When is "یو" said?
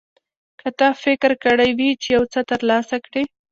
2.15-2.23